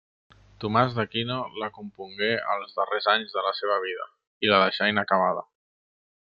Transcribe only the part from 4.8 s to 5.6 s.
inacabada.